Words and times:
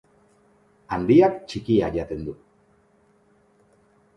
Handiak 0.95 1.37
txikia 1.51 1.91
jaten 1.99 2.25
du. 2.31 2.35